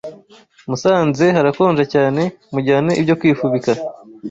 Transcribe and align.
musanze 0.69 1.25
harakonja 1.35 1.83
cyane 1.93 2.21
mujyane 2.53 2.91
ibyo 3.01 3.13
kwifubika 3.19 3.71